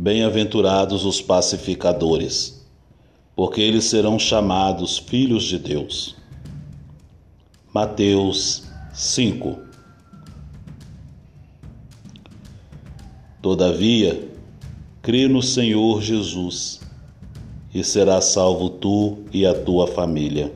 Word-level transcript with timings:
Bem-aventurados 0.00 1.04
os 1.04 1.20
pacificadores, 1.20 2.64
porque 3.34 3.60
eles 3.60 3.86
serão 3.86 4.16
chamados 4.16 4.96
filhos 4.96 5.42
de 5.42 5.58
Deus. 5.58 6.14
Mateus 7.74 8.62
5 8.94 9.58
Todavia, 13.42 14.30
crê 15.02 15.26
no 15.26 15.42
Senhor 15.42 16.00
Jesus 16.00 16.80
e 17.74 17.82
serás 17.82 18.26
salvo 18.26 18.70
tu 18.70 19.24
e 19.32 19.44
a 19.44 19.52
tua 19.52 19.88
família. 19.88 20.52